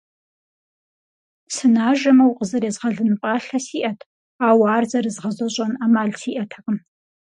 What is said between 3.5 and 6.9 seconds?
сиӀэт, ауэ ар зэрызгъэзэщӏэн Ӏэмал сиӀэтэкъым.